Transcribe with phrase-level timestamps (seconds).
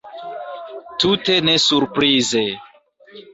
[1.03, 2.43] Tute ne surprize.